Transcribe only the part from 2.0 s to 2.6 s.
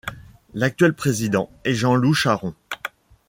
Charron.